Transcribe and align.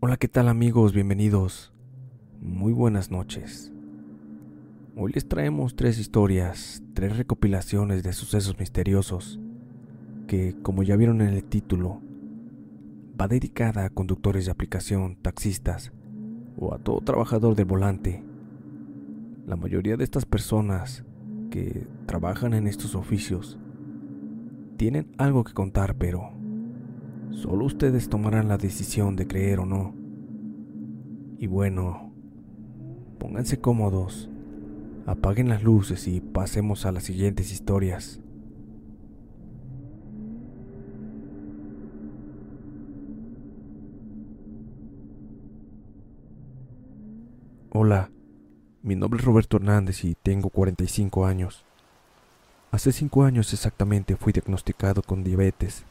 Hola, 0.00 0.16
¿qué 0.16 0.28
tal 0.28 0.46
amigos? 0.46 0.92
Bienvenidos. 0.92 1.72
Muy 2.40 2.72
buenas 2.72 3.10
noches. 3.10 3.72
Hoy 4.94 5.10
les 5.12 5.26
traemos 5.26 5.74
tres 5.74 5.98
historias, 5.98 6.84
tres 6.94 7.16
recopilaciones 7.16 8.04
de 8.04 8.12
sucesos 8.12 8.60
misteriosos, 8.60 9.40
que, 10.28 10.54
como 10.62 10.84
ya 10.84 10.94
vieron 10.94 11.20
en 11.20 11.34
el 11.34 11.42
título, 11.42 12.00
va 13.20 13.26
dedicada 13.26 13.86
a 13.86 13.90
conductores 13.90 14.44
de 14.44 14.52
aplicación, 14.52 15.16
taxistas 15.16 15.90
o 16.56 16.72
a 16.72 16.78
todo 16.78 17.00
trabajador 17.00 17.56
del 17.56 17.64
volante. 17.64 18.22
La 19.48 19.56
mayoría 19.56 19.96
de 19.96 20.04
estas 20.04 20.26
personas 20.26 21.04
que 21.50 21.88
trabajan 22.06 22.54
en 22.54 22.68
estos 22.68 22.94
oficios 22.94 23.58
tienen 24.76 25.10
algo 25.18 25.42
que 25.42 25.54
contar, 25.54 25.96
pero 25.96 26.37
solo 27.32 27.64
ustedes 27.64 28.08
tomarán 28.08 28.48
la 28.48 28.58
decisión 28.58 29.16
de 29.16 29.26
creer 29.26 29.60
o 29.60 29.66
no. 29.66 29.94
Y 31.38 31.46
bueno, 31.46 32.12
pónganse 33.18 33.60
cómodos, 33.60 34.28
apaguen 35.06 35.48
las 35.48 35.62
luces 35.62 36.08
y 36.08 36.20
pasemos 36.20 36.86
a 36.86 36.92
las 36.92 37.04
siguientes 37.04 37.52
historias. 37.52 38.20
Hola, 47.70 48.10
mi 48.82 48.96
nombre 48.96 49.20
es 49.20 49.24
Roberto 49.24 49.58
Hernández 49.58 50.04
y 50.04 50.14
tengo 50.14 50.50
45 50.50 51.26
años. 51.26 51.64
Hace 52.70 52.92
5 52.92 53.24
años 53.24 53.52
exactamente 53.52 54.16
fui 54.16 54.32
diagnosticado 54.32 55.02
con 55.02 55.22
diabetes. 55.22 55.84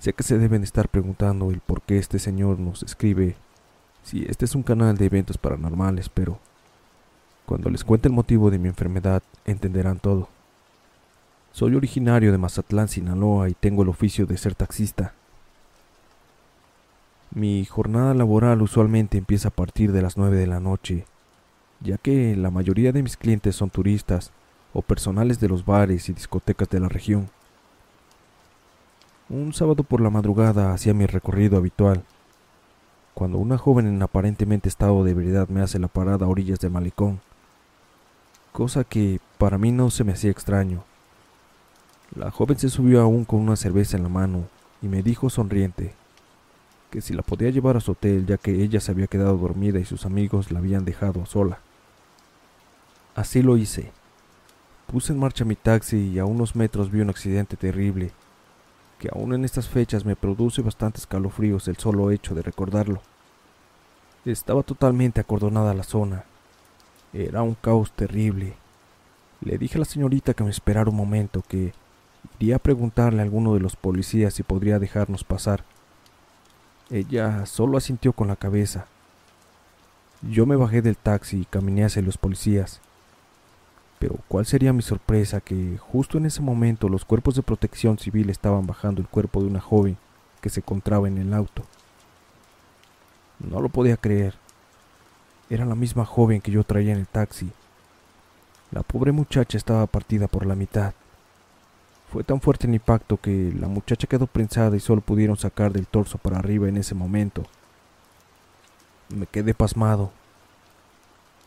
Sé 0.00 0.12
que 0.12 0.22
se 0.22 0.38
deben 0.38 0.62
estar 0.62 0.88
preguntando 0.88 1.50
el 1.50 1.60
por 1.60 1.82
qué 1.82 1.98
este 1.98 2.18
señor 2.18 2.58
nos 2.58 2.82
escribe 2.82 3.36
si 4.04 4.24
este 4.28 4.44
es 4.44 4.54
un 4.54 4.62
canal 4.62 4.96
de 4.96 5.06
eventos 5.06 5.38
paranormales, 5.38 6.08
pero 6.08 6.38
cuando 7.46 7.68
les 7.68 7.84
cuente 7.84 8.08
el 8.08 8.14
motivo 8.14 8.50
de 8.50 8.58
mi 8.58 8.68
enfermedad 8.68 9.22
entenderán 9.44 9.98
todo. 9.98 10.28
Soy 11.52 11.74
originario 11.74 12.30
de 12.30 12.38
Mazatlán, 12.38 12.88
Sinaloa 12.88 13.48
y 13.48 13.54
tengo 13.54 13.82
el 13.82 13.88
oficio 13.88 14.26
de 14.26 14.38
ser 14.38 14.54
taxista. 14.54 15.14
Mi 17.34 17.64
jornada 17.64 18.14
laboral 18.14 18.62
usualmente 18.62 19.18
empieza 19.18 19.48
a 19.48 19.52
partir 19.52 19.92
de 19.92 20.02
las 20.02 20.16
9 20.16 20.36
de 20.36 20.46
la 20.46 20.60
noche, 20.60 21.04
ya 21.80 21.98
que 21.98 22.36
la 22.36 22.50
mayoría 22.50 22.92
de 22.92 23.02
mis 23.02 23.16
clientes 23.16 23.56
son 23.56 23.70
turistas 23.70 24.30
o 24.72 24.82
personales 24.82 25.40
de 25.40 25.48
los 25.48 25.64
bares 25.64 26.08
y 26.08 26.12
discotecas 26.12 26.68
de 26.70 26.80
la 26.80 26.88
región. 26.88 27.28
Un 29.30 29.52
sábado 29.52 29.82
por 29.82 30.00
la 30.00 30.08
madrugada 30.08 30.72
hacía 30.72 30.94
mi 30.94 31.04
recorrido 31.04 31.58
habitual, 31.58 32.02
cuando 33.12 33.36
una 33.36 33.58
joven 33.58 33.86
en 33.86 34.00
aparentemente 34.00 34.70
estado 34.70 35.04
de 35.04 35.10
ebriedad 35.10 35.48
me 35.48 35.60
hace 35.60 35.78
la 35.78 35.88
parada 35.88 36.24
a 36.24 36.28
orillas 36.30 36.60
del 36.60 36.70
malecón, 36.70 37.20
cosa 38.52 38.84
que 38.84 39.20
para 39.36 39.58
mí 39.58 39.70
no 39.70 39.90
se 39.90 40.02
me 40.02 40.12
hacía 40.12 40.30
extraño. 40.30 40.82
La 42.16 42.30
joven 42.30 42.58
se 42.58 42.70
subió 42.70 43.02
aún 43.02 43.26
con 43.26 43.40
una 43.40 43.56
cerveza 43.56 43.98
en 43.98 44.04
la 44.04 44.08
mano 44.08 44.44
y 44.80 44.88
me 44.88 45.02
dijo 45.02 45.28
sonriente 45.28 45.92
que 46.90 47.02
si 47.02 47.12
la 47.12 47.20
podía 47.20 47.50
llevar 47.50 47.76
a 47.76 47.80
su 47.80 47.92
hotel 47.92 48.24
ya 48.24 48.38
que 48.38 48.62
ella 48.62 48.80
se 48.80 48.92
había 48.92 49.08
quedado 49.08 49.36
dormida 49.36 49.78
y 49.78 49.84
sus 49.84 50.06
amigos 50.06 50.50
la 50.50 50.60
habían 50.60 50.86
dejado 50.86 51.26
sola. 51.26 51.58
Así 53.14 53.42
lo 53.42 53.58
hice. 53.58 53.92
Puse 54.86 55.12
en 55.12 55.18
marcha 55.18 55.44
mi 55.44 55.54
taxi 55.54 55.98
y 55.98 56.18
a 56.18 56.24
unos 56.24 56.56
metros 56.56 56.90
vi 56.90 57.02
un 57.02 57.10
accidente 57.10 57.58
terrible, 57.58 58.10
que 58.98 59.08
aún 59.12 59.32
en 59.34 59.44
estas 59.44 59.68
fechas 59.68 60.04
me 60.04 60.16
produce 60.16 60.62
bastantes 60.62 61.06
calofríos 61.06 61.68
el 61.68 61.76
solo 61.76 62.10
hecho 62.10 62.34
de 62.34 62.42
recordarlo. 62.42 63.00
Estaba 64.24 64.62
totalmente 64.62 65.20
acordonada 65.20 65.74
la 65.74 65.84
zona. 65.84 66.24
Era 67.12 67.42
un 67.42 67.54
caos 67.54 67.92
terrible. 67.92 68.54
Le 69.40 69.56
dije 69.56 69.76
a 69.76 69.80
la 69.80 69.84
señorita 69.84 70.34
que 70.34 70.44
me 70.44 70.50
esperara 70.50 70.90
un 70.90 70.96
momento, 70.96 71.42
que 71.46 71.72
iría 72.38 72.56
a 72.56 72.60
preguntarle 72.60 73.20
a 73.20 73.24
alguno 73.24 73.54
de 73.54 73.60
los 73.60 73.76
policías 73.76 74.34
si 74.34 74.42
podría 74.42 74.78
dejarnos 74.78 75.24
pasar. 75.24 75.64
Ella 76.90 77.46
solo 77.46 77.78
asintió 77.78 78.12
con 78.12 78.28
la 78.28 78.36
cabeza. 78.36 78.86
Yo 80.22 80.46
me 80.46 80.56
bajé 80.56 80.82
del 80.82 80.96
taxi 80.96 81.42
y 81.42 81.44
caminé 81.44 81.84
hacia 81.84 82.02
los 82.02 82.18
policías. 82.18 82.80
Pero 83.98 84.16
cuál 84.28 84.46
sería 84.46 84.72
mi 84.72 84.82
sorpresa 84.82 85.40
que 85.40 85.76
justo 85.78 86.18
en 86.18 86.26
ese 86.26 86.40
momento 86.40 86.88
los 86.88 87.04
cuerpos 87.04 87.34
de 87.34 87.42
protección 87.42 87.98
civil 87.98 88.30
estaban 88.30 88.66
bajando 88.66 89.00
el 89.00 89.08
cuerpo 89.08 89.40
de 89.40 89.48
una 89.48 89.60
joven 89.60 89.96
que 90.40 90.50
se 90.50 90.60
encontraba 90.60 91.08
en 91.08 91.18
el 91.18 91.34
auto. 91.34 91.64
No 93.40 93.60
lo 93.60 93.68
podía 93.68 93.96
creer. 93.96 94.34
Era 95.50 95.64
la 95.64 95.74
misma 95.74 96.04
joven 96.04 96.40
que 96.40 96.50
yo 96.50 96.64
traía 96.64 96.92
en 96.92 96.98
el 96.98 97.06
taxi. 97.06 97.50
La 98.70 98.82
pobre 98.82 99.12
muchacha 99.12 99.56
estaba 99.56 99.86
partida 99.86 100.28
por 100.28 100.44
la 100.46 100.54
mitad. 100.54 100.92
Fue 102.12 102.24
tan 102.24 102.40
fuerte 102.40 102.66
el 102.66 102.74
impacto 102.74 103.16
que 103.18 103.52
la 103.58 103.68
muchacha 103.68 104.06
quedó 104.06 104.26
prensada 104.26 104.76
y 104.76 104.80
solo 104.80 105.00
pudieron 105.00 105.36
sacar 105.36 105.72
del 105.72 105.86
torso 105.86 106.18
para 106.18 106.38
arriba 106.38 106.68
en 106.68 106.76
ese 106.76 106.94
momento. 106.94 107.44
Me 109.08 109.26
quedé 109.26 109.54
pasmado. 109.54 110.10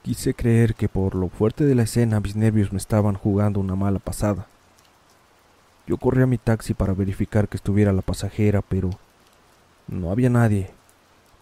Quise 0.03 0.34
creer 0.34 0.73
que 0.73 0.89
por 0.89 1.13
lo 1.13 1.29
fuerte 1.29 1.63
de 1.63 1.75
la 1.75 1.84
escena 1.84 2.19
mis 2.19 2.35
nervios 2.35 2.72
me 2.72 2.79
estaban 2.79 3.13
jugando 3.13 3.59
una 3.59 3.75
mala 3.75 4.00
pasada. 4.00 4.47
Yo 5.85 5.97
corrí 5.97 6.23
a 6.23 6.25
mi 6.25 6.39
taxi 6.39 6.73
para 6.73 6.94
verificar 6.94 7.47
que 7.47 7.57
estuviera 7.57 7.94
la 7.94 8.01
pasajera, 8.01 8.63
pero 8.63 8.90
no 9.88 10.09
había 10.09 10.31
nadie, 10.31 10.72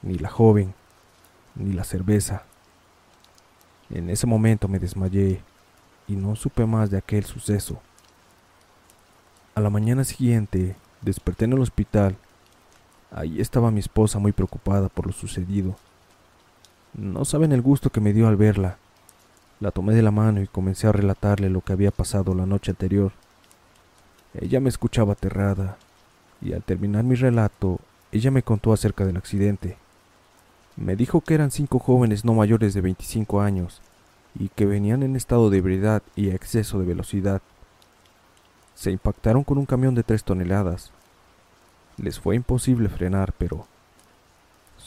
ni 0.01 0.15
la 0.15 0.29
joven, 0.29 0.73
ni 1.55 1.71
la 1.71 1.85
cerveza. 1.85 2.43
En 3.89 4.09
ese 4.09 4.27
momento 4.27 4.67
me 4.67 4.79
desmayé 4.79 5.41
y 6.07 6.17
no 6.17 6.35
supe 6.35 6.65
más 6.65 6.89
de 6.89 6.97
aquel 6.97 7.23
suceso. 7.23 7.79
A 9.55 9.61
la 9.61 9.69
mañana 9.69 10.03
siguiente 10.03 10.75
desperté 11.01 11.45
en 11.45 11.53
el 11.53 11.61
hospital. 11.61 12.17
Ahí 13.09 13.39
estaba 13.39 13.71
mi 13.71 13.79
esposa 13.79 14.19
muy 14.19 14.33
preocupada 14.33 14.89
por 14.89 15.07
lo 15.07 15.13
sucedido. 15.13 15.77
No 16.93 17.25
saben 17.25 17.51
el 17.51 17.61
gusto 17.61 17.89
que 17.89 18.01
me 18.01 18.13
dio 18.13 18.27
al 18.27 18.35
verla. 18.35 18.77
La 19.59 19.71
tomé 19.71 19.93
de 19.93 20.01
la 20.01 20.11
mano 20.11 20.41
y 20.41 20.47
comencé 20.47 20.87
a 20.87 20.91
relatarle 20.91 21.49
lo 21.49 21.61
que 21.61 21.73
había 21.73 21.91
pasado 21.91 22.33
la 22.33 22.45
noche 22.45 22.71
anterior. 22.71 23.11
Ella 24.33 24.59
me 24.59 24.69
escuchaba 24.69 25.13
aterrada, 25.13 25.77
y 26.41 26.53
al 26.53 26.63
terminar 26.63 27.03
mi 27.03 27.15
relato, 27.15 27.79
ella 28.11 28.31
me 28.31 28.43
contó 28.43 28.73
acerca 28.73 29.05
del 29.05 29.17
accidente. 29.17 29.77
Me 30.75 30.95
dijo 30.95 31.21
que 31.21 31.33
eran 31.33 31.51
cinco 31.51 31.79
jóvenes 31.79 32.23
no 32.23 32.33
mayores 32.33 32.73
de 32.73 32.81
25 32.81 33.41
años, 33.41 33.81
y 34.37 34.49
que 34.49 34.65
venían 34.65 35.03
en 35.03 35.15
estado 35.15 35.49
de 35.49 35.57
ebriedad 35.57 36.03
y 36.15 36.29
exceso 36.29 36.79
de 36.79 36.85
velocidad 36.85 37.41
se 38.79 38.91
impactaron 38.91 39.43
con 39.43 39.57
un 39.57 39.65
camión 39.65 39.93
de 39.93 40.03
tres 40.03 40.23
toneladas. 40.23 40.91
Les 41.97 42.17
fue 42.17 42.37
imposible 42.37 42.87
frenar, 42.87 43.33
pero 43.37 43.67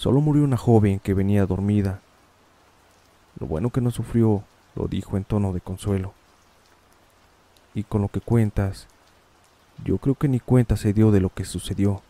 solo 0.02 0.20
murió 0.20 0.42
una 0.42 0.56
joven 0.56 0.98
que 0.98 1.14
venía 1.14 1.46
dormida. 1.46 2.00
Lo 3.38 3.46
bueno 3.46 3.70
que 3.70 3.80
no 3.80 3.92
sufrió, 3.92 4.42
lo 4.74 4.88
dijo 4.88 5.16
en 5.16 5.22
tono 5.22 5.52
de 5.52 5.60
consuelo. 5.60 6.12
Y 7.72 7.84
con 7.84 8.02
lo 8.02 8.08
que 8.08 8.20
cuentas, 8.20 8.88
yo 9.84 9.99
creo 9.99 10.16
que 10.16 10.26
ni 10.26 10.40
cuenta 10.40 10.76
se 10.76 10.93
dio 10.93 11.12
de 11.12 11.20
lo 11.20 11.28
que 11.28 11.44
sucedió. 11.44 12.02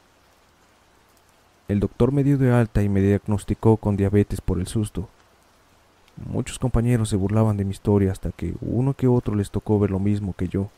El 1.68 1.80
doctor 1.80 2.12
me 2.12 2.24
dio 2.24 2.38
de 2.38 2.50
alta 2.50 2.82
y 2.82 2.88
me 2.88 3.02
diagnosticó 3.02 3.76
con 3.76 3.98
diabetes 3.98 4.40
por 4.40 4.58
el 4.58 4.66
susto. 4.66 5.10
Muchos 6.16 6.58
compañeros 6.58 7.10
se 7.10 7.16
burlaban 7.16 7.58
de 7.58 7.66
mi 7.66 7.72
historia 7.72 8.10
hasta 8.10 8.32
que 8.32 8.54
uno 8.62 8.94
que 8.94 9.06
otro 9.06 9.34
les 9.34 9.50
tocó 9.50 9.78
ver 9.78 9.90
lo 9.90 9.98
mismo 9.98 10.32
que 10.32 10.48
yo 10.48 10.70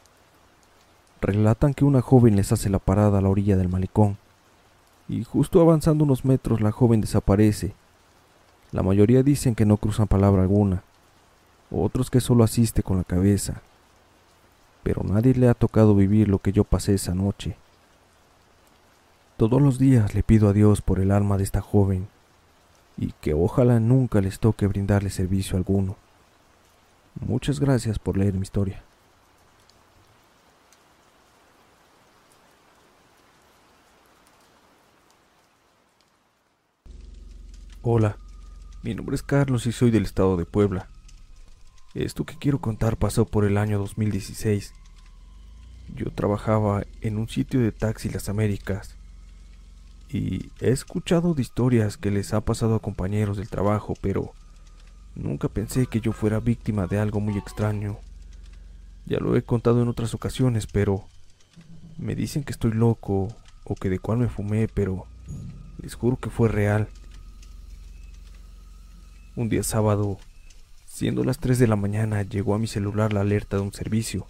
relatan 1.21 1.75
que 1.75 1.85
una 1.85 2.03
joven 2.03 2.35
les 2.35 2.51
hace 2.51 2.69
la 2.71 2.81
parada 2.81 3.19
a 3.19 3.21
la 3.21 3.29
orilla 3.29 3.57
del 3.57 3.69
malecón, 3.69 4.19
y 5.09 5.25
justo 5.25 5.61
avanzando 5.61 6.05
unos 6.05 6.25
metros 6.25 6.61
la 6.61 6.73
joven 6.73 7.01
desaparece. 7.01 7.75
La 8.73 8.83
mayoría 8.83 9.23
dicen 9.23 9.55
que 9.55 9.67
no 9.67 9.77
cruzan 9.77 10.09
palabra 10.09 10.43
alguna, 10.43 10.83
otros 11.71 12.11
que 12.11 12.21
solo 12.21 12.45
asiste 12.45 12.83
con 12.83 12.97
la 12.97 13.05
cabeza, 13.05 13.63
pero 14.83 15.03
nadie 15.03 15.35
le 15.35 15.49
ha 15.49 15.55
tocado 15.55 15.95
vivir 15.95 16.29
lo 16.29 16.39
que 16.39 16.53
yo 16.53 16.65
pasé 16.65 16.95
esa 16.95 17.15
noche. 17.15 17.57
Todos 19.37 19.61
los 19.61 19.79
días 19.79 20.15
le 20.15 20.23
pido 20.23 20.49
a 20.49 20.53
Dios 20.53 20.81
por 20.81 21.01
el 21.01 21.11
alma 21.11 21.37
de 21.37 21.45
esta 21.45 21.61
joven 21.61 22.09
y 22.97 23.13
que 23.21 23.35
ojalá 23.35 23.81
nunca 23.81 24.21
les 24.21 24.39
toque 24.39 24.67
brindarle 24.67 25.11
servicio 25.11 25.57
alguno. 25.57 25.97
Muchas 27.21 27.61
gracias 27.61 27.99
por 27.99 28.17
leer 28.17 28.35
mi 28.35 28.43
historia. 28.43 28.83
Hola, 37.87 38.17
mi 38.83 38.95
nombre 38.95 39.15
es 39.15 39.23
Carlos 39.23 39.67
y 39.67 39.73
soy 39.73 39.91
del 39.91 40.05
estado 40.05 40.39
de 40.39 40.47
Puebla. 40.47 40.89
Esto 41.93 42.25
que 42.25 42.39
quiero 42.39 42.59
contar 42.59 42.97
pasó 42.97 43.27
por 43.27 43.45
el 43.45 43.59
año 43.59 43.79
2016. 43.79 44.73
Yo 45.95 46.07
trabajaba 46.15 46.85
en 47.03 47.19
un 47.19 47.29
sitio 47.29 47.61
de 47.61 47.73
taxi 47.73 48.09
Las 48.09 48.31
Américas. 48.31 48.97
y 50.09 50.51
he 50.61 50.71
escuchado 50.71 51.35
de 51.35 51.43
historias 51.43 51.99
que 51.99 52.11
les 52.11 52.33
ha 52.33 52.41
pasado 52.41 52.75
a 52.75 52.81
compañeros 52.81 53.37
del 53.37 53.51
trabajo, 53.51 53.93
pero 54.01 54.33
nunca 55.15 55.51
pensé 55.51 55.87
que 55.87 56.01
yo 56.01 56.13
fuera 56.13 56.41
víctima 56.41 56.87
de 56.87 56.99
algo 56.99 57.21
muy 57.21 57.37
extraño. 57.37 57.99
Ya 59.05 59.19
lo 59.19 59.37
he 59.37 59.43
contado 59.43 59.83
en 59.83 59.89
otras 59.89 60.15
ocasiones, 60.15 60.67
pero 60.67 61.05
me 61.99 62.15
dicen 62.15 62.45
que 62.45 62.53
estoy 62.53 62.73
loco 62.73 63.29
o 63.63 63.75
que 63.75 63.91
de 63.91 63.99
cual 63.99 64.21
me 64.21 64.31
fumé, 64.31 64.69
pero 64.69 65.05
les 65.83 65.95
juro 65.95 66.17
que 66.17 66.31
fue 66.31 66.49
real. 66.49 66.89
Un 69.37 69.49
día 69.49 69.65
sábado, 69.65 70.19
siendo 70.87 71.25
las 71.25 71.39
3 71.39 71.59
de 71.59 71.67
la 71.67 71.75
mañana, 71.75 72.23
llegó 72.23 72.55
a 72.55 72.59
mi 72.61 72.69
celular 72.69 73.13
la 73.13 73.23
alerta 73.23 73.57
de 73.57 73.63
un 73.63 73.73
servicio. 73.73 74.29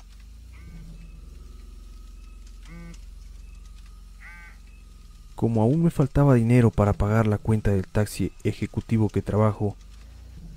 Como 5.35 5.61
aún 5.61 5.85
me 5.85 5.91
faltaba 5.91 6.33
dinero 6.33 6.71
para 6.71 6.95
pagar 6.95 7.27
la 7.27 7.37
cuenta 7.37 7.71
del 7.71 7.87
taxi 7.87 8.33
ejecutivo 8.45 9.11
que 9.11 9.21
trabajo, 9.21 9.77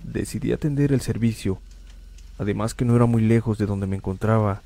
decidí 0.05 0.53
atender 0.53 0.93
el 0.93 1.01
servicio, 1.01 1.59
además 2.37 2.73
que 2.73 2.85
no 2.85 2.95
era 2.95 3.05
muy 3.05 3.23
lejos 3.23 3.57
de 3.57 3.65
donde 3.65 3.85
me 3.85 3.97
encontraba, 3.97 4.61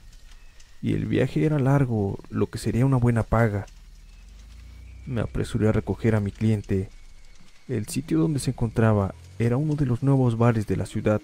y 0.80 0.94
el 0.94 1.08
viaje 1.08 1.44
era 1.44 1.58
largo, 1.58 2.20
lo 2.30 2.52
que 2.52 2.60
sería 2.60 2.86
una 2.86 2.98
buena 2.98 3.24
paga. 3.24 3.66
Me 5.08 5.22
apresuré 5.22 5.70
a 5.70 5.72
recoger 5.72 6.14
a 6.14 6.20
mi 6.20 6.32
cliente. 6.32 6.90
El 7.68 7.88
sitio 7.88 8.20
donde 8.20 8.40
se 8.40 8.52
encontraba 8.52 9.14
era 9.40 9.58
uno 9.58 9.76
de 9.76 9.86
los 9.86 10.04
nuevos 10.04 10.38
bares 10.38 10.68
de 10.68 10.78
la 10.78 10.86
ciudad. 10.86 11.22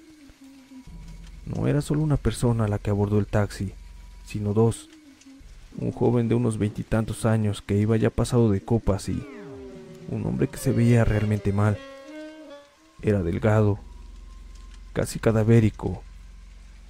No 1.45 1.68
era 1.68 1.81
solo 1.81 2.01
una 2.01 2.18
persona 2.18 2.68
la 2.68 2.80
que 2.80 2.89
abordó 2.89 3.19
el 3.19 3.28
taxi, 3.28 3.74
sino 4.25 4.54
dos 4.54 4.89
un 5.78 5.92
joven 5.92 6.28
de 6.28 6.36
unos 6.36 6.57
veintitantos 6.57 7.25
años 7.25 7.62
que 7.62 7.78
iba 7.78 7.98
ya 7.98 8.10
pasado 8.10 8.51
de 8.51 8.62
copas 8.62 9.10
y 9.10 9.24
un 10.10 10.25
hombre 10.25 10.48
que 10.48 10.57
se 10.57 10.72
veía 10.72 11.06
realmente 11.06 11.54
mal. 11.54 11.78
Era 13.01 13.22
delgado, 13.22 13.80
casi 14.94 15.19
cadavérico, 15.19 16.01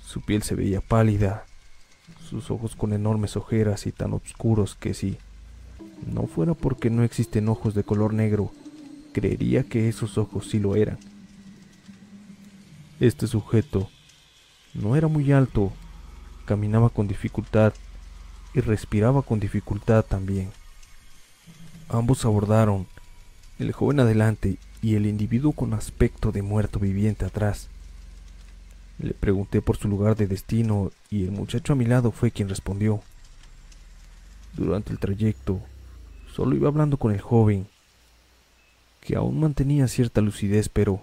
su 0.05 0.21
piel 0.21 0.43
se 0.43 0.55
veía 0.55 0.79
pálida, 0.79 1.45
sus 2.29 2.49
ojos 2.49 2.75
con 2.75 2.93
enormes 2.93 3.35
ojeras 3.35 3.85
y 3.87 3.91
tan 3.91 4.13
oscuros 4.13 4.75
que 4.75 4.93
si 4.93 5.17
no 6.05 6.27
fuera 6.27 6.53
porque 6.53 6.89
no 6.89 7.03
existen 7.03 7.49
ojos 7.49 7.73
de 7.73 7.83
color 7.83 8.13
negro, 8.13 8.51
creería 9.17 9.63
que 9.63 9.89
esos 9.89 10.19
ojos 10.19 10.47
sí 10.47 10.59
lo 10.59 10.75
eran. 10.75 10.99
Este 12.99 13.25
sujeto 13.25 13.89
no 14.75 14.95
era 14.95 15.07
muy 15.07 15.31
alto, 15.31 15.73
caminaba 16.45 16.89
con 16.89 17.07
dificultad 17.07 17.73
y 18.53 18.59
respiraba 18.59 19.23
con 19.23 19.39
dificultad 19.39 20.05
también. 20.05 20.51
Ambos 21.89 22.25
abordaron, 22.25 22.85
el 23.57 23.71
joven 23.71 24.01
adelante 24.01 24.59
y 24.83 24.93
el 24.93 25.07
individuo 25.07 25.51
con 25.51 25.73
aspecto 25.73 26.31
de 26.31 26.43
muerto 26.43 26.77
viviente 26.77 27.25
atrás. 27.25 27.69
Le 28.99 29.15
pregunté 29.15 29.63
por 29.63 29.77
su 29.77 29.87
lugar 29.87 30.15
de 30.15 30.27
destino 30.27 30.91
y 31.09 31.23
el 31.23 31.31
muchacho 31.31 31.73
a 31.73 31.75
mi 31.75 31.85
lado 31.85 32.11
fue 32.11 32.29
quien 32.29 32.49
respondió. 32.49 33.01
Durante 34.55 34.91
el 34.91 34.99
trayecto, 34.99 35.59
solo 36.35 36.55
iba 36.55 36.67
hablando 36.67 36.97
con 36.97 37.11
el 37.11 37.21
joven, 37.21 37.67
que 39.07 39.15
aún 39.15 39.39
mantenía 39.39 39.87
cierta 39.87 40.21
lucidez, 40.21 40.69
pero 40.69 41.01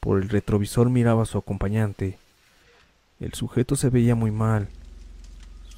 por 0.00 0.20
el 0.20 0.28
retrovisor 0.28 0.90
miraba 0.90 1.22
a 1.22 1.26
su 1.26 1.38
acompañante. 1.38 2.18
El 3.20 3.34
sujeto 3.34 3.76
se 3.76 3.88
veía 3.88 4.16
muy 4.16 4.32
mal 4.32 4.68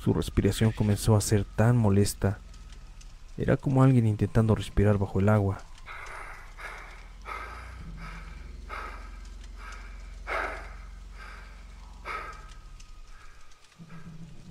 su 0.05 0.13
respiración 0.13 0.71
comenzó 0.71 1.17
a 1.17 1.23
ser 1.23 1.47
tan 1.47 1.79
molesta. 1.79 2.39
Era 3.39 3.57
como 3.57 3.83
alguien 3.83 4.07
intentando 4.07 4.55
respirar 4.55 4.99
bajo 4.99 5.19
el 5.19 5.31
agua. 5.31 5.63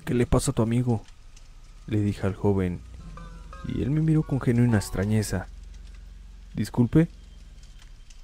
¿Qué 0.06 0.16
le 0.16 0.26
pasa 0.26 0.50
a 0.50 0.56
tu 0.56 0.64
amigo? 0.64 1.04
le 1.86 2.00
dije 2.00 2.26
al 2.26 2.34
joven, 2.34 2.82
y 3.68 3.84
él 3.84 3.92
me 3.92 4.02
miró 4.02 4.24
con 4.24 4.42
genuina 4.42 4.78
extrañeza. 4.78 5.50
Disculpe, 6.54 7.10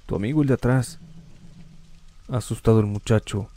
tu 0.06 0.14
amigo 0.14 0.42
el 0.42 0.48
de 0.48 0.54
atrás. 0.54 0.98
Asustado 2.28 2.78
el 2.78 2.86
muchacho, 2.86 3.48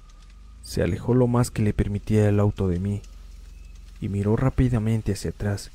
se 0.63 0.81
alejó 0.81 1.13
lo 1.13 1.27
más 1.27 1.51
que 1.51 1.61
le 1.61 1.73
permitía 1.73 2.27
el 2.27 2.39
auto 2.39 2.67
de 2.67 2.79
mí 2.79 3.01
y 4.01 4.09
miró 4.09 4.35
rápidamente 4.35 5.13
hacia 5.13 5.29
atrás. 5.29 5.69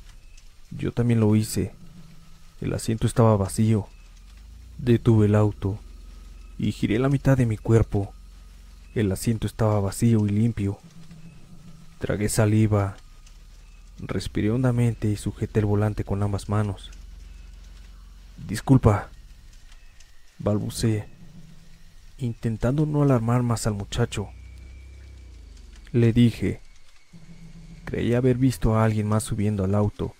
Yo 0.71 0.91
también 0.91 1.19
lo 1.19 1.33
hice. 1.35 1.71
El 2.59 2.73
asiento 2.73 3.07
estaba 3.07 3.37
vacío. 3.37 3.87
Detuve 4.77 5.27
el 5.27 5.35
auto 5.35 5.79
y 6.57 6.73
giré 6.73 6.99
la 6.99 7.09
mitad 7.09 7.37
de 7.37 7.45
mi 7.45 7.57
cuerpo. 7.57 8.13
El 8.95 9.11
asiento 9.11 9.47
estaba 9.47 9.79
vacío 9.79 10.27
y 10.27 10.29
limpio. 10.29 10.77
Tragué 11.99 12.27
saliva. 12.27 12.97
Respiré 13.99 14.51
hondamente 14.51 15.09
y 15.09 15.15
sujeté 15.15 15.61
el 15.61 15.65
volante 15.65 16.03
con 16.03 16.21
ambas 16.21 16.49
manos. 16.49 16.91
Disculpa, 18.47 19.09
balbuceé, 20.39 21.07
intentando 22.17 22.85
no 22.85 23.03
alarmar 23.03 23.43
más 23.43 23.67
al 23.67 23.73
muchacho. 23.73 24.29
Le 25.91 26.13
dije, 26.13 26.61
Creía 27.89 28.19
haber 28.19 28.37
visto 28.37 28.75
a 28.75 28.83
alguien 28.83 29.07
más 29.07 29.23
subiendo 29.23 29.63
al 29.63 29.73
auto. 29.73 30.13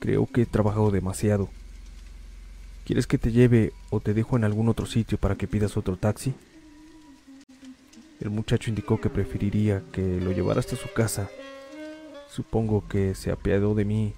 Creo 0.00 0.26
que 0.26 0.42
he 0.42 0.46
trabajado 0.46 0.90
demasiado. 0.90 1.48
¿Quieres 2.84 3.06
que 3.06 3.16
te 3.16 3.32
lleve 3.32 3.72
o 3.88 4.00
te 4.00 4.12
dejo 4.12 4.36
en 4.36 4.44
algún 4.44 4.68
otro 4.68 4.84
sitio 4.84 5.16
para 5.16 5.34
que 5.34 5.48
pidas 5.48 5.78
otro 5.78 5.96
taxi? 5.96 6.34
El 8.20 8.28
muchacho 8.28 8.68
indicó 8.68 9.00
que 9.00 9.08
preferiría 9.08 9.82
que 9.92 10.20
lo 10.20 10.32
llevara 10.32 10.60
hasta 10.60 10.76
su 10.76 10.92
casa. 10.92 11.30
Supongo 12.28 12.86
que 12.86 13.14
se 13.14 13.30
apiadó 13.30 13.74
de 13.74 13.86
mí. 13.86 14.12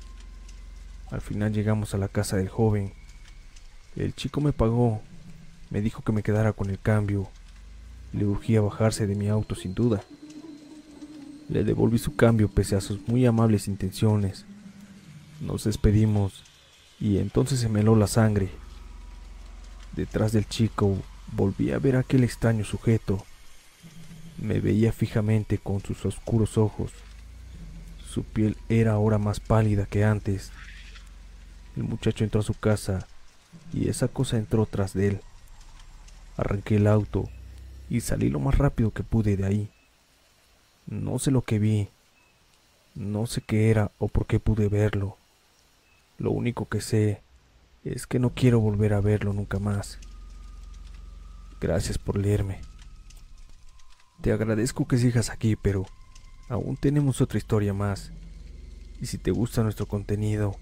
Al 1.13 1.21
final 1.21 1.53
llegamos 1.53 1.95
a 1.95 1.99
la 1.99 2.09
casa 2.09 2.37
del 2.37 2.49
joven. 2.49 2.95
El 3.97 4.15
chico 4.15 4.43
me 4.43 4.53
pagó. 4.53 5.01
Me 5.71 5.81
dijo 5.81 6.03
que 6.03 6.13
me 6.13 6.23
quedara 6.23 6.53
con 6.53 6.69
el 6.69 6.79
cambio. 6.79 7.29
Le 8.13 8.27
urgía 8.27 8.61
bajarse 8.61 9.07
de 9.07 9.15
mi 9.15 9.29
auto 9.29 9.55
sin 9.55 9.75
duda. 9.75 10.03
Le 11.49 11.65
devolví 11.65 11.99
su 11.99 12.15
cambio 12.15 12.49
pese 12.49 12.77
a 12.77 12.81
sus 12.81 13.09
muy 13.09 13.25
amables 13.25 13.69
intenciones. 13.69 14.45
Nos 15.41 15.65
despedimos 15.65 16.45
y 17.01 17.19
entonces 17.19 17.61
se 17.61 17.69
me 17.69 17.81
heló 17.81 17.97
la 17.97 18.07
sangre. 18.07 18.51
Detrás 19.95 20.33
del 20.33 20.47
chico 20.47 20.99
volví 21.33 21.73
a 21.73 21.79
ver 21.79 21.97
a 21.97 22.01
aquel 22.01 22.23
extraño 22.23 22.65
sujeto. 22.65 23.25
Me 24.39 24.61
veía 24.61 24.93
fijamente 24.93 25.57
con 25.57 25.81
sus 25.81 26.05
oscuros 26.05 26.59
ojos. 26.59 26.93
Su 28.07 28.25
piel 28.25 28.57
era 28.69 28.93
ahora 28.93 29.17
más 29.17 29.41
pálida 29.41 29.87
que 29.87 30.05
antes. 30.05 30.53
El 31.77 31.85
muchacho 31.85 32.25
entró 32.25 32.41
a 32.41 32.45
su 32.45 32.55
casa 32.55 33.07
y 33.73 33.89
esa 33.89 34.09
cosa 34.09 34.37
entró 34.37 34.67
tras 34.67 34.95
de 34.95 35.09
él. 35.09 35.21
Arranqué 36.37 36.77
el 36.77 36.87
auto 36.87 37.29
y 37.89 38.01
salí 38.01 38.29
lo 38.31 38.41
más 38.41 38.59
rápido 38.59 38.91
que 38.93 39.03
pude 39.03 39.37
de 39.37 39.47
ahí. 39.47 39.71
No 40.87 41.19
sé 41.19 41.31
lo 41.31 41.43
que 41.43 41.59
vi, 41.59 41.89
no 42.95 43.27
sé 43.27 43.41
qué 43.41 43.71
era 43.71 43.91
o 43.99 44.09
por 44.09 44.27
qué 44.27 44.41
pude 44.41 44.69
verlo. 44.69 45.17
Lo 46.19 46.31
único 46.31 46.69
que 46.69 46.81
sé 46.81 47.23
es 47.85 48.07
que 48.07 48.19
no 48.19 48.31
quiero 48.31 48.61
volver 48.61 48.95
a 48.95 49.01
verlo 49.01 49.33
nunca 49.33 49.59
más. 49.59 49.99
Gracias 51.61 51.99
por 51.99 52.17
leerme. 52.17 52.61
Te 54.21 54.33
agradezco 54.33 54.89
que 54.89 54.99
sigas 54.99 55.31
aquí, 55.31 55.57
pero 55.57 55.87
aún 56.49 56.77
tenemos 56.77 57.21
otra 57.21 57.39
historia 57.39 57.75
más. 57.75 58.13
Y 59.01 59.07
si 59.07 59.19
te 59.19 59.31
gusta 59.31 59.63
nuestro 59.63 59.87
contenido, 59.87 60.57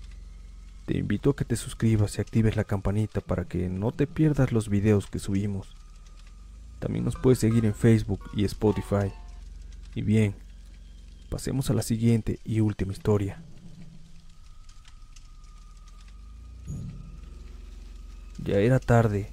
te 0.87 0.99
invito 0.99 1.31
a 1.31 1.37
que 1.37 1.45
te 1.45 1.57
suscribas 1.57 2.19
y 2.19 2.21
actives 2.21 2.57
la 2.57 2.65
campanita 2.65 3.21
para 3.21 3.47
que 3.47 3.69
no 3.69 3.93
te 3.93 4.07
pierdas 4.07 4.53
los 4.53 4.69
videos 4.69 5.07
que 5.07 5.19
subimos. 5.19 5.75
También 6.79 7.05
nos 7.05 7.17
puedes 7.17 7.39
seguir 7.39 7.65
en 7.65 7.75
Facebook 7.75 8.21
y 8.35 8.45
Spotify. 8.45 9.11
Y 9.95 10.03
bien, 10.03 10.35
pasemos 11.31 11.71
a 11.71 11.75
la 11.75 11.83
siguiente 11.83 12.39
y 12.45 12.61
última 12.61 12.93
historia. 12.93 13.43
Ya 18.45 18.59
era 18.59 18.79
tarde. 18.79 19.31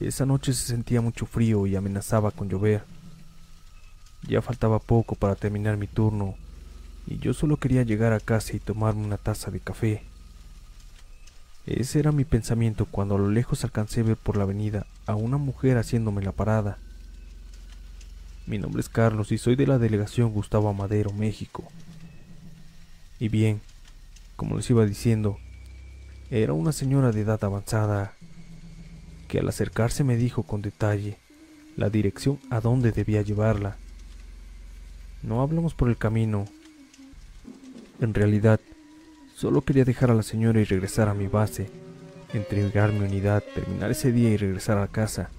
Esa 0.00 0.24
noche 0.24 0.54
se 0.54 0.64
sentía 0.66 1.02
mucho 1.02 1.26
frío 1.26 1.66
y 1.66 1.76
amenazaba 1.76 2.30
con 2.30 2.48
llover. 2.48 2.84
Ya 4.26 4.40
faltaba 4.40 4.78
poco 4.78 5.16
para 5.16 5.34
terminar 5.34 5.76
mi 5.76 5.86
turno 5.86 6.36
y 7.06 7.18
yo 7.18 7.34
solo 7.34 7.56
quería 7.58 7.82
llegar 7.82 8.12
a 8.14 8.20
casa 8.20 8.56
y 8.56 8.60
tomarme 8.60 9.04
una 9.04 9.18
taza 9.18 9.50
de 9.50 9.60
café. 9.60 10.02
Ese 11.78 12.00
era 12.00 12.10
mi 12.10 12.24
pensamiento 12.24 12.84
cuando 12.84 13.14
a 13.14 13.18
lo 13.18 13.30
lejos 13.30 13.62
alcancé 13.62 14.00
a 14.00 14.04
ver 14.04 14.16
por 14.16 14.36
la 14.36 14.42
avenida 14.42 14.86
a 15.06 15.14
una 15.14 15.36
mujer 15.36 15.78
haciéndome 15.78 16.20
la 16.20 16.32
parada. 16.32 16.78
Mi 18.46 18.58
nombre 18.58 18.80
es 18.80 18.88
Carlos 18.88 19.30
y 19.30 19.38
soy 19.38 19.54
de 19.54 19.68
la 19.68 19.78
delegación 19.78 20.32
Gustavo 20.32 20.68
Amadero, 20.68 21.12
México. 21.12 21.64
Y 23.20 23.28
bien, 23.28 23.60
como 24.34 24.56
les 24.56 24.68
iba 24.68 24.84
diciendo, 24.84 25.38
Era 26.30 26.52
una 26.52 26.72
señora 26.72 27.12
de 27.12 27.20
edad 27.20 27.42
avanzada 27.44 28.14
que 29.28 29.38
al 29.38 29.48
acercarse 29.48 30.02
me 30.02 30.16
dijo 30.16 30.42
con 30.42 30.62
detalle 30.62 31.18
la 31.76 31.88
dirección 31.88 32.40
a 32.50 32.60
dónde 32.60 32.90
debía 32.90 33.22
llevarla. 33.22 33.76
No 35.22 35.40
hablamos 35.42 35.74
por 35.74 35.88
el 35.88 35.96
camino. 35.96 36.46
En 38.00 38.14
realidad, 38.14 38.60
solo 39.40 39.62
quería 39.62 39.86
dejar 39.86 40.10
a 40.10 40.14
la 40.14 40.22
señora 40.22 40.60
y 40.60 40.64
regresar 40.64 41.08
a 41.08 41.14
mi 41.14 41.26
base, 41.26 41.70
entregar 42.34 42.92
mi 42.92 43.06
unidad, 43.06 43.42
terminar 43.54 43.90
ese 43.90 44.12
día 44.12 44.28
y 44.28 44.36
regresar 44.36 44.76
a 44.76 44.86
casa. 44.86 45.30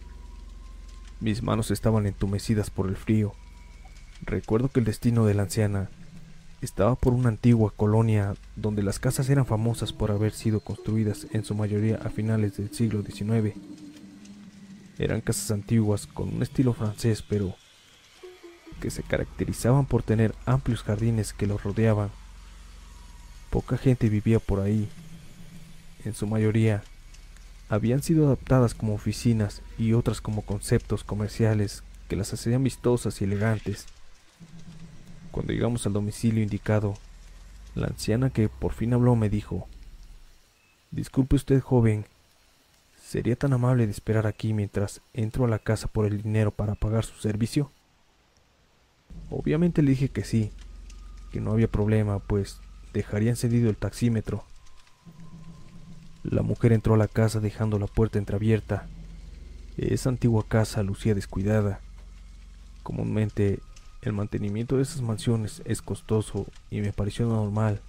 Mis 1.20 1.43
manos 1.43 1.70
estaban 1.70 2.08
entumecidas 2.08 2.72
por 2.72 2.88
el 2.88 2.96
frío. 2.96 3.34
Recuerdo 4.24 4.70
que 4.70 4.79
el 4.79 4.88
destino 4.88 5.27
de 5.27 5.36
la 5.36 5.43
anciana 5.43 5.91
estaba 6.62 6.96
por 6.96 7.13
una 7.13 7.29
antigua 7.29 7.74
colonia 7.77 8.34
donde 8.55 8.81
las 8.81 8.98
casas 8.98 9.29
eran 9.29 9.46
famosas 9.46 9.93
por 9.93 10.10
haber 10.10 10.31
sido 10.31 10.62
construidas 10.62 11.27
en 11.31 11.46
su 11.46 11.53
mayoría 11.53 11.98
a 11.98 12.10
finales 12.10 12.58
del 12.58 12.74
siglo 12.74 13.03
XIX. 13.03 13.55
Eran 14.98 15.22
casas 15.22 15.51
antiguas 15.51 16.08
con 16.08 16.34
un 16.34 16.41
estilo 16.41 16.74
francés, 16.74 17.22
pero 17.22 17.53
que 18.79 18.89
se 18.89 19.03
caracterizaban 19.03 19.86
por 19.86 20.01
tener 20.01 20.34
amplios 20.48 20.81
jardines 20.81 21.34
que 21.34 21.46
los 21.46 21.63
rodeaban. 21.63 22.10
Poca 23.51 23.77
gente 23.77 24.08
vivía 24.08 24.39
por 24.39 24.62
ahí. 24.62 24.88
En 26.05 26.13
su 26.13 26.25
mayoría 26.25 26.84
habían 27.67 28.01
sido 28.01 28.25
adaptadas 28.25 28.74
como 28.74 28.96
oficinas 28.96 29.62
y 29.77 29.91
otras 29.93 30.22
como 30.22 30.41
conceptos 30.41 31.03
comerciales 31.03 31.84
que 32.08 32.15
las 32.15 32.34
hacían 32.34 32.63
vistosas 32.63 33.22
y 33.22 33.25
elegantes. 33.25 33.88
Cuando 35.31 35.51
llegamos 35.51 35.86
al 35.86 35.93
domicilio 35.93 36.41
indicado, 36.41 36.96
la 37.75 37.88
anciana 37.88 38.29
que 38.29 38.48
por 38.48 38.72
fin 38.72 38.93
habló 38.93 39.17
me 39.17 39.29
dijo, 39.29 39.67
Disculpe 40.91 41.36
usted, 41.36 41.60
joven, 41.60 42.05
¿sería 43.01 43.36
tan 43.36 43.51
amable 43.51 43.86
de 43.86 43.91
esperar 43.91 44.27
aquí 44.27 44.53
mientras 44.53 45.01
entro 45.13 45.43
a 45.43 45.50
la 45.50 45.60
casa 45.60 45.88
por 45.88 46.05
el 46.05 46.22
dinero 46.22 46.51
para 46.51 46.75
pagar 46.75 47.03
su 47.03 47.15
servicio? 47.20 47.70
Obviamente 49.29 49.81
le 49.81 49.91
dije 49.91 50.08
que 50.08 50.24
sí, 50.24 50.51
que 51.31 51.41
no 51.41 51.51
había 51.51 51.70
problema, 51.70 52.20
pues 52.20 52.60
dejaría 52.93 53.29
encendido 53.29 53.69
el 53.69 53.77
taxímetro. 53.77 54.43
La 56.24 56.43
mujer 56.43 56.74
entró 56.74 56.93
a 56.93 56.98
la 56.98 57.07
casa 57.07 57.39
dejando 57.39 57.79
la 57.79 57.88
puerta 57.88 58.19
entreabierta. 58.19 58.88
Esa 59.77 60.10
antigua 60.10 60.45
casa 60.48 60.83
lucía 60.83 61.15
descuidada. 61.15 61.79
Comúnmente 62.83 63.60
el 64.01 64.13
mantenimiento 64.13 64.77
de 64.77 64.83
esas 64.83 65.01
mansiones 65.01 65.62
es 65.65 65.81
costoso 65.81 66.48
y 66.69 66.81
me 66.81 66.91
pareció 66.91 67.27
normal, 67.27 67.79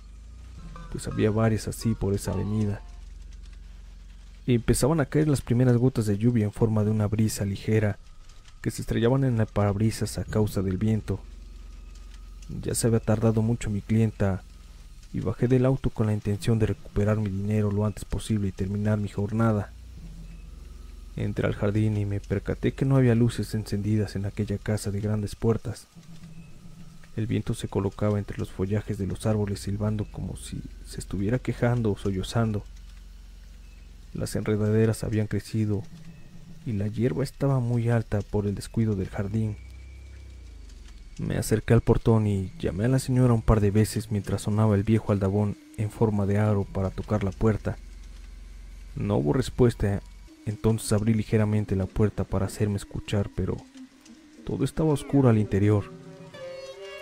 pues 0.91 1.07
había 1.09 1.31
varias 1.31 1.69
así 1.69 1.95
por 1.95 2.15
esa 2.15 2.33
avenida. 2.33 2.83
Y 4.47 4.57
empezaban 4.57 5.01
a 5.01 5.07
caer 5.07 5.29
las 5.29 5.41
primeras 5.41 5.77
gotas 5.77 6.07
de 6.07 6.19
lluvia 6.19 6.45
en 6.45 6.53
forma 6.53 6.85
de 6.85 6.91
una 6.91 7.07
brisa 7.07 7.45
ligera 7.45 7.99
que 8.61 8.71
se 8.71 8.83
estrellaban 8.83 9.25
en 9.25 9.41
el 9.41 9.47
parabrisas 9.47 10.19
a 10.19 10.25
causa 10.25 10.63
del 10.63 10.77
viento. 10.77 11.21
Ya 12.63 12.75
se 12.75 12.87
había 12.87 13.01
tardado 13.01 13.41
mucho 13.41 13.71
mi 13.71 13.81
clienta 13.81 14.43
y 15.13 15.21
bajé 15.21 15.49
del 15.49 15.67
auto 15.67 15.91
con 15.91 16.07
la 16.07 16.15
intención 16.15 16.59
de 16.59 16.67
recuperar 16.67 17.19
mi 17.19 17.31
dinero 17.31 17.71
lo 17.71 17.85
antes 17.85 18.05
posible 18.05 18.49
y 18.49 18.53
terminar 18.53 18.99
mi 18.99 19.09
jornada. 19.09 19.73
Entré 21.17 21.47
al 21.47 21.55
jardín 21.55 21.99
y 21.99 22.07
me 22.07 22.21
percaté 22.21 22.73
que 22.73 22.87
no 22.87 22.97
había 22.97 23.15
luces 23.15 23.55
encendidas 23.55 24.17
en 24.17 24.25
aquella 24.25 24.57
casa 24.57 24.91
de 24.91 25.01
grandes 25.01 25.37
puertas. 25.37 25.87
El 27.15 27.27
viento 27.27 27.53
se 27.53 27.69
colocaba 27.69 28.19
entre 28.19 28.39
los 28.39 28.51
follajes 28.51 28.97
de 28.97 29.07
los 29.07 29.27
árboles 29.27 29.61
silbando 29.61 30.07
como 30.11 30.37
si 30.37 30.63
se 30.87 30.99
estuviera 30.99 31.39
quejando 31.39 31.93
o 31.93 31.99
sollozando. 31.99 32.65
Las 34.15 34.35
enredaderas 34.35 35.05
habían 35.05 35.27
crecido 35.27 35.83
y 36.65 36.73
la 36.73 36.87
hierba 36.87 37.23
estaba 37.23 37.61
muy 37.61 37.91
alta 37.91 38.21
por 38.23 38.47
el 38.47 38.55
descuido 38.55 38.95
del 38.95 39.11
jardín. 39.11 39.57
Me 41.19 41.37
acerqué 41.37 41.75
al 41.75 41.83
portón 41.83 42.27
y 42.27 42.53
llamé 42.59 42.87
a 42.87 42.89
la 42.89 42.99
señora 42.99 43.35
un 43.35 43.43
par 43.43 43.61
de 43.61 43.71
veces 43.71 44.11
mientras 44.11 44.43
sonaba 44.43 44.75
el 44.75 44.83
viejo 44.83 45.13
aldabón 45.13 45.59
en 45.77 45.91
forma 45.91 46.25
de 46.25 46.39
aro 46.39 46.65
para 46.65 46.91
tocar 46.91 47.23
la 47.23 47.33
puerta. 47.33 47.77
No 48.97 49.17
hubo 49.17 49.35
respuesta, 49.35 50.01
entonces 50.47 50.93
abrí 50.93 51.13
ligeramente 51.13 51.77
la 51.77 51.87
puerta 51.87 52.25
para 52.25 52.47
hacerme 52.47 52.77
escuchar, 52.77 53.31
pero 53.37 53.57
todo 54.47 54.65
estaba 54.65 54.93
oscuro 54.93 55.29
al 55.29 55.39
interior. 55.39 55.85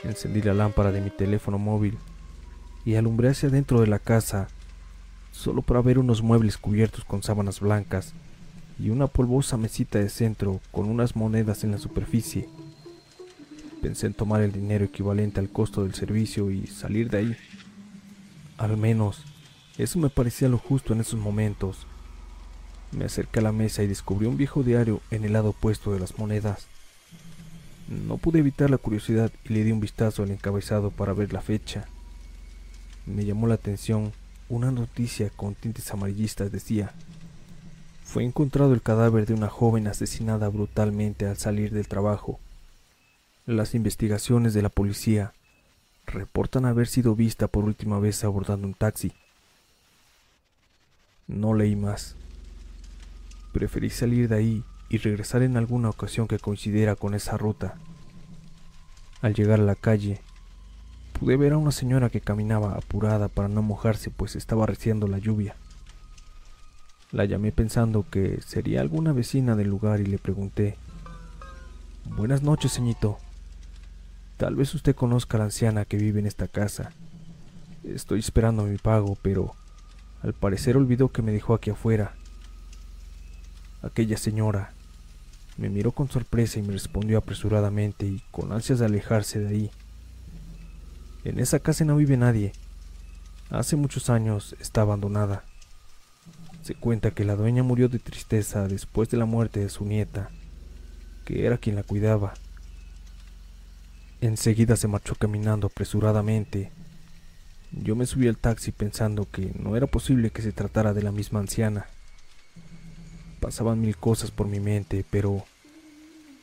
Encendí 0.02 0.42
la 0.42 0.54
lámpara 0.54 0.90
de 0.90 1.00
mi 1.00 1.10
teléfono 1.10 1.58
móvil 1.58 1.96
y 2.84 2.96
alumbré 2.96 3.28
hacia 3.28 3.48
dentro 3.48 3.80
de 3.80 3.86
la 3.86 3.98
casa, 3.98 4.48
solo 5.30 5.62
para 5.62 5.82
ver 5.82 5.98
unos 5.98 6.22
muebles 6.22 6.58
cubiertos 6.58 7.04
con 7.04 7.22
sábanas 7.22 7.60
blancas 7.60 8.12
y 8.78 8.90
una 8.90 9.06
polvosa 9.06 9.56
mesita 9.56 9.98
de 9.98 10.08
centro 10.08 10.60
con 10.72 10.88
unas 10.88 11.14
monedas 11.14 11.62
en 11.62 11.70
la 11.70 11.78
superficie. 11.78 12.48
Pensé 13.80 14.06
en 14.06 14.14
tomar 14.14 14.42
el 14.42 14.52
dinero 14.52 14.84
equivalente 14.84 15.40
al 15.40 15.50
costo 15.50 15.82
del 15.82 15.94
servicio 15.94 16.50
y 16.50 16.66
salir 16.66 17.10
de 17.10 17.18
ahí. 17.18 17.36
Al 18.58 18.76
menos, 18.76 19.24
eso 19.78 19.98
me 19.98 20.10
parecía 20.10 20.48
lo 20.48 20.58
justo 20.58 20.92
en 20.92 21.00
esos 21.00 21.18
momentos. 21.18 21.86
Me 22.92 23.04
acerqué 23.04 23.38
a 23.38 23.42
la 23.42 23.52
mesa 23.52 23.82
y 23.82 23.86
descubrí 23.86 24.26
un 24.26 24.36
viejo 24.36 24.62
diario 24.62 25.00
en 25.10 25.24
el 25.24 25.32
lado 25.32 25.50
opuesto 25.50 25.92
de 25.92 26.00
las 26.00 26.18
monedas. 26.18 26.66
No 27.88 28.18
pude 28.18 28.40
evitar 28.40 28.70
la 28.70 28.78
curiosidad 28.78 29.32
y 29.44 29.54
le 29.54 29.64
di 29.64 29.72
un 29.72 29.80
vistazo 29.80 30.22
al 30.22 30.30
encabezado 30.30 30.90
para 30.90 31.12
ver 31.12 31.32
la 31.32 31.40
fecha. 31.40 31.86
Me 33.06 33.24
llamó 33.24 33.46
la 33.46 33.54
atención 33.54 34.12
una 34.48 34.70
noticia 34.70 35.30
con 35.30 35.54
tintes 35.54 35.90
amarillistas 35.92 36.50
decía 36.50 36.92
fue 38.10 38.24
encontrado 38.24 38.74
el 38.74 38.82
cadáver 38.82 39.24
de 39.24 39.34
una 39.34 39.46
joven 39.46 39.86
asesinada 39.86 40.48
brutalmente 40.48 41.28
al 41.28 41.36
salir 41.36 41.70
del 41.72 41.86
trabajo. 41.86 42.40
Las 43.50 43.74
investigaciones 43.74 44.54
de 44.54 44.62
la 44.62 44.68
policía 44.68 45.32
reportan 46.06 46.66
haber 46.66 46.86
sido 46.86 47.16
vista 47.16 47.48
por 47.48 47.64
última 47.64 47.98
vez 47.98 48.22
abordando 48.22 48.68
un 48.68 48.74
taxi. 48.74 49.12
No 51.26 51.52
leí 51.52 51.74
más. 51.74 52.14
Preferí 53.52 53.90
salir 53.90 54.28
de 54.28 54.36
ahí 54.36 54.64
y 54.88 54.98
regresar 54.98 55.42
en 55.42 55.56
alguna 55.56 55.90
ocasión 55.90 56.28
que 56.28 56.38
coincidiera 56.38 56.94
con 56.94 57.12
esa 57.12 57.36
ruta. 57.36 57.74
Al 59.20 59.34
llegar 59.34 59.58
a 59.58 59.64
la 59.64 59.74
calle, 59.74 60.20
pude 61.18 61.36
ver 61.36 61.54
a 61.54 61.58
una 61.58 61.72
señora 61.72 62.08
que 62.08 62.20
caminaba 62.20 62.76
apurada 62.76 63.26
para 63.26 63.48
no 63.48 63.62
mojarse 63.62 64.10
pues 64.10 64.36
estaba 64.36 64.64
reciendo 64.64 65.08
la 65.08 65.18
lluvia. 65.18 65.56
La 67.10 67.24
llamé 67.24 67.50
pensando 67.50 68.06
que 68.08 68.40
sería 68.46 68.80
alguna 68.80 69.12
vecina 69.12 69.56
del 69.56 69.66
lugar 69.66 69.98
y 70.00 70.06
le 70.06 70.18
pregunté, 70.18 70.76
Buenas 72.04 72.44
noches, 72.44 72.70
señito. 72.70 73.18
Tal 74.40 74.54
vez 74.54 74.74
usted 74.74 74.96
conozca 74.96 75.36
a 75.36 75.40
la 75.40 75.44
anciana 75.44 75.84
que 75.84 75.98
vive 75.98 76.18
en 76.18 76.24
esta 76.24 76.48
casa. 76.48 76.92
Estoy 77.84 78.20
esperando 78.20 78.62
mi 78.62 78.78
pago, 78.78 79.18
pero 79.20 79.54
al 80.22 80.32
parecer 80.32 80.78
olvidó 80.78 81.10
que 81.10 81.20
me 81.20 81.30
dejó 81.30 81.52
aquí 81.52 81.68
afuera. 81.68 82.14
Aquella 83.82 84.16
señora 84.16 84.72
me 85.58 85.68
miró 85.68 85.92
con 85.92 86.08
sorpresa 86.08 86.58
y 86.58 86.62
me 86.62 86.72
respondió 86.72 87.18
apresuradamente 87.18 88.06
y 88.06 88.22
con 88.30 88.50
ansias 88.50 88.78
de 88.78 88.86
alejarse 88.86 89.40
de 89.40 89.48
ahí. 89.48 89.70
En 91.24 91.38
esa 91.38 91.58
casa 91.58 91.84
no 91.84 91.96
vive 91.96 92.16
nadie. 92.16 92.52
Hace 93.50 93.76
muchos 93.76 94.08
años 94.08 94.56
está 94.58 94.80
abandonada. 94.80 95.44
Se 96.62 96.74
cuenta 96.74 97.10
que 97.10 97.26
la 97.26 97.36
dueña 97.36 97.62
murió 97.62 97.90
de 97.90 97.98
tristeza 97.98 98.66
después 98.68 99.10
de 99.10 99.18
la 99.18 99.26
muerte 99.26 99.60
de 99.60 99.68
su 99.68 99.84
nieta, 99.84 100.30
que 101.26 101.44
era 101.44 101.58
quien 101.58 101.76
la 101.76 101.82
cuidaba. 101.82 102.32
Enseguida 104.20 104.76
se 104.76 104.86
marchó 104.86 105.14
caminando 105.14 105.68
apresuradamente. 105.68 106.70
Yo 107.72 107.96
me 107.96 108.04
subí 108.04 108.28
al 108.28 108.36
taxi 108.36 108.70
pensando 108.70 109.26
que 109.30 109.52
no 109.58 109.76
era 109.76 109.86
posible 109.86 110.30
que 110.30 110.42
se 110.42 110.52
tratara 110.52 110.92
de 110.92 111.02
la 111.02 111.10
misma 111.10 111.40
anciana. 111.40 111.86
Pasaban 113.40 113.80
mil 113.80 113.96
cosas 113.96 114.30
por 114.30 114.46
mi 114.46 114.60
mente, 114.60 115.06
pero 115.08 115.44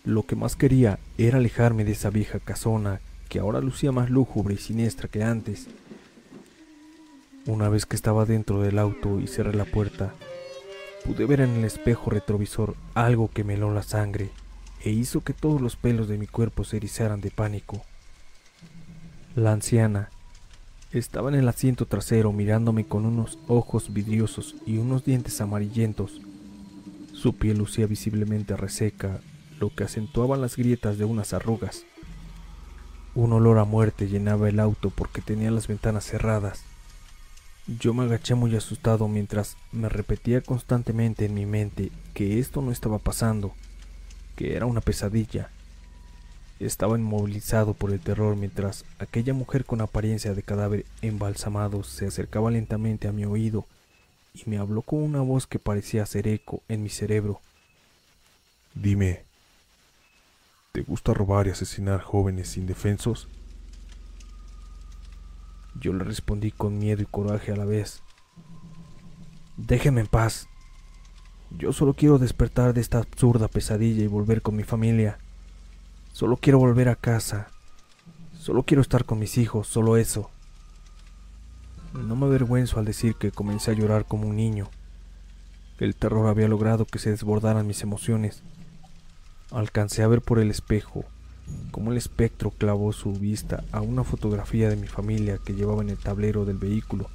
lo 0.03 0.23
que 0.23 0.35
más 0.35 0.55
quería 0.55 0.97
era 1.19 1.37
alejarme 1.37 1.85
de 1.85 1.91
esa 1.91 2.09
vieja 2.09 2.39
casona 2.39 2.99
que 3.29 3.39
ahora 3.39 3.61
lucía 3.61 3.91
más 3.91 4.09
lúgubre 4.09 4.55
y 4.55 4.57
siniestra 4.57 5.07
que 5.07 5.23
antes. 5.23 5.67
Una 7.45 7.69
vez 7.69 7.85
que 7.85 7.95
estaba 7.95 8.25
dentro 8.25 8.61
del 8.61 8.79
auto 8.79 9.19
y 9.19 9.27
cerré 9.27 9.53
la 9.53 9.65
puerta, 9.65 10.15
pude 11.05 11.27
ver 11.27 11.41
en 11.41 11.51
el 11.51 11.65
espejo 11.65 12.09
retrovisor 12.09 12.75
algo 12.95 13.29
que 13.29 13.43
me 13.43 13.55
la 13.55 13.83
sangre 13.83 14.31
e 14.83 14.89
hizo 14.89 15.21
que 15.21 15.33
todos 15.33 15.61
los 15.61 15.75
pelos 15.75 16.07
de 16.07 16.17
mi 16.17 16.27
cuerpo 16.27 16.63
se 16.63 16.77
erizaran 16.77 17.21
de 17.21 17.31
pánico. 17.31 17.81
La 19.35 19.51
anciana 19.51 20.09
estaba 20.91 21.29
en 21.29 21.35
el 21.35 21.47
asiento 21.47 21.85
trasero 21.85 22.31
mirándome 22.31 22.85
con 22.85 23.05
unos 23.05 23.37
ojos 23.47 23.93
vidriosos 23.93 24.55
y 24.65 24.77
unos 24.77 25.03
dientes 25.03 25.41
amarillentos. 25.41 26.21
Su 27.13 27.35
piel 27.35 27.57
lucía 27.57 27.87
visiblemente 27.87 28.55
reseca, 28.55 29.19
lo 29.59 29.73
que 29.73 29.83
acentuaba 29.83 30.37
las 30.37 30.55
grietas 30.55 30.97
de 30.97 31.05
unas 31.05 31.33
arrugas. 31.33 31.85
Un 33.15 33.33
olor 33.33 33.57
a 33.57 33.65
muerte 33.65 34.07
llenaba 34.07 34.47
el 34.47 34.59
auto 34.59 34.91
porque 34.91 35.21
tenía 35.21 35.51
las 35.51 35.67
ventanas 35.67 36.05
cerradas. 36.05 36.63
Yo 37.67 37.93
me 37.93 38.03
agaché 38.03 38.35
muy 38.35 38.55
asustado 38.55 39.07
mientras 39.07 39.57
me 39.71 39.89
repetía 39.89 40.41
constantemente 40.41 41.25
en 41.25 41.33
mi 41.33 41.45
mente 41.45 41.91
que 42.13 42.39
esto 42.39 42.61
no 42.61 42.71
estaba 42.71 42.97
pasando, 42.97 43.53
que 44.37 44.55
era 44.55 44.67
una 44.67 44.79
pesadilla. 44.79 45.49
Estaba 46.59 46.97
inmovilizado 46.97 47.73
por 47.73 47.91
el 47.91 47.99
terror 47.99 48.37
mientras 48.37 48.85
aquella 48.99 49.33
mujer 49.33 49.65
con 49.65 49.81
apariencia 49.81 50.33
de 50.33 50.43
cadáver 50.43 50.85
embalsamado 51.01 51.83
se 51.83 52.07
acercaba 52.07 52.51
lentamente 52.51 53.07
a 53.07 53.11
mi 53.11 53.25
oído 53.25 53.65
y 54.33 54.49
me 54.49 54.59
habló 54.59 54.83
con 54.83 54.99
una 54.99 55.21
voz 55.21 55.47
que 55.47 55.59
parecía 55.59 56.03
hacer 56.03 56.27
eco 56.27 56.61
en 56.69 56.83
mi 56.83 56.89
cerebro. 56.89 57.41
Dime, 58.75 59.23
¿te 60.71 60.81
gusta 60.83 61.13
robar 61.13 61.47
y 61.47 61.49
asesinar 61.49 62.01
jóvenes 62.01 62.57
indefensos? 62.57 63.27
Yo 65.79 65.93
le 65.93 66.03
respondí 66.03 66.51
con 66.51 66.77
miedo 66.77 67.01
y 67.01 67.05
coraje 67.05 67.51
a 67.51 67.55
la 67.55 67.65
vez. 67.65 68.01
Déjeme 69.57 70.01
en 70.01 70.07
paz. 70.07 70.47
Yo 71.51 71.73
solo 71.73 71.93
quiero 71.93 72.17
despertar 72.17 72.73
de 72.73 72.81
esta 72.81 72.99
absurda 72.99 73.47
pesadilla 73.47 74.03
y 74.03 74.07
volver 74.07 74.41
con 74.41 74.55
mi 74.55 74.63
familia. 74.63 75.17
Solo 76.13 76.37
quiero 76.37 76.59
volver 76.59 76.89
a 76.89 76.95
casa. 76.95 77.47
Solo 78.37 78.63
quiero 78.63 78.81
estar 78.81 79.05
con 79.05 79.19
mis 79.19 79.37
hijos, 79.37 79.67
solo 79.67 79.97
eso. 79.97 80.29
No 81.93 82.15
me 82.15 82.25
avergüenzo 82.25 82.79
al 82.79 82.85
decir 82.85 83.15
que 83.15 83.31
comencé 83.31 83.71
a 83.71 83.75
llorar 83.75 84.05
como 84.05 84.27
un 84.27 84.35
niño. 84.35 84.69
El 85.79 85.95
terror 85.95 86.27
había 86.27 86.47
logrado 86.47 86.85
que 86.85 86.99
se 86.99 87.11
desbordaran 87.11 87.67
mis 87.67 87.83
emociones. 87.83 88.43
Alcancé 89.51 90.03
a 90.03 90.07
ver 90.07 90.21
por 90.21 90.39
el 90.39 90.51
espejo 90.51 91.05
como 91.71 91.91
el 91.91 91.97
espectro 91.97 92.51
clavó 92.51 92.91
su 92.91 93.13
vista 93.13 93.63
a 93.71 93.81
una 93.81 94.03
fotografía 94.03 94.69
de 94.69 94.75
mi 94.75 94.87
familia 94.87 95.37
que 95.43 95.53
llevaba 95.53 95.81
en 95.81 95.89
el 95.89 95.97
tablero 95.97 96.45
del 96.45 96.57
vehículo 96.57 97.09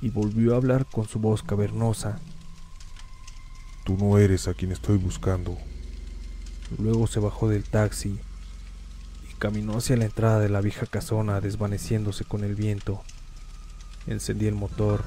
y 0.00 0.10
volvió 0.10 0.54
a 0.54 0.56
hablar 0.56 0.86
con 0.86 1.06
su 1.08 1.18
voz 1.18 1.42
cavernosa. 1.42 2.18
No 3.98 4.18
eres 4.18 4.48
a 4.48 4.54
quien 4.54 4.72
estoy 4.72 4.96
buscando. 4.96 5.56
Luego 6.78 7.06
se 7.06 7.20
bajó 7.20 7.48
del 7.48 7.62
taxi 7.62 8.18
y 9.30 9.34
caminó 9.38 9.76
hacia 9.76 9.96
la 9.96 10.06
entrada 10.06 10.40
de 10.40 10.48
la 10.48 10.60
vieja 10.60 10.86
casona 10.86 11.40
desvaneciéndose 11.40 12.24
con 12.24 12.42
el 12.42 12.56
viento. 12.56 13.04
Encendí 14.08 14.46
el 14.46 14.56
motor 14.56 15.04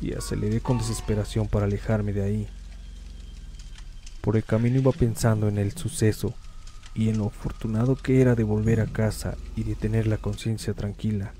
y 0.00 0.14
aceleré 0.14 0.60
con 0.60 0.78
desesperación 0.78 1.46
para 1.46 1.66
alejarme 1.66 2.12
de 2.12 2.24
ahí. 2.24 2.48
Por 4.20 4.36
el 4.36 4.42
camino 4.42 4.80
iba 4.80 4.90
pensando 4.90 5.46
en 5.46 5.56
el 5.56 5.72
suceso 5.72 6.34
y 6.94 7.10
en 7.10 7.18
lo 7.18 7.26
afortunado 7.26 7.94
que 7.94 8.20
era 8.20 8.34
de 8.34 8.42
volver 8.42 8.80
a 8.80 8.86
casa 8.86 9.36
y 9.54 9.62
de 9.62 9.76
tener 9.76 10.08
la 10.08 10.16
conciencia 10.16 10.74
tranquila. 10.74 11.34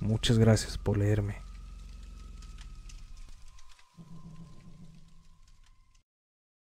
Muchas 0.00 0.38
gracias 0.38 0.76
por 0.76 0.98
leerme. 0.98 1.43